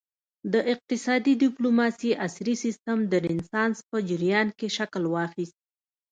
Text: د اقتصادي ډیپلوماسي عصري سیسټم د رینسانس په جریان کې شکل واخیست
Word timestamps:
د 0.53 0.55
اقتصادي 0.73 1.33
ډیپلوماسي 1.43 2.09
عصري 2.25 2.55
سیسټم 2.63 2.97
د 3.11 3.13
رینسانس 3.25 3.77
په 3.89 3.97
جریان 4.09 4.47
کې 4.57 4.67
شکل 4.77 5.03
واخیست 5.09 5.57